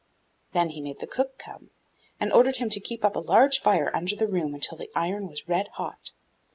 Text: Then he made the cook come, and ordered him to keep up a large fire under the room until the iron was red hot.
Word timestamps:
Then 0.53 0.69
he 0.69 0.81
made 0.81 0.97
the 0.99 1.05
cook 1.05 1.37
come, 1.37 1.69
and 2.19 2.33
ordered 2.33 2.55
him 2.55 2.71
to 2.71 2.79
keep 2.79 3.05
up 3.05 3.15
a 3.15 3.19
large 3.19 3.59
fire 3.61 3.95
under 3.95 4.15
the 4.15 4.27
room 4.27 4.55
until 4.55 4.75
the 4.79 4.89
iron 4.95 5.27
was 5.27 5.47
red 5.47 5.67
hot. 5.73 6.13